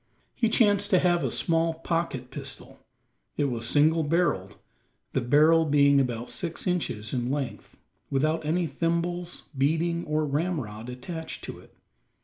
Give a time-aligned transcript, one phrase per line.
[0.33, 2.79] He chanced to have a small pocket pistol:
[3.37, 4.57] it was single barrelled,
[5.13, 7.77] the barrel being about six inches in length,
[8.09, 11.75] without any thimbles, beading, or ramrod attached to it.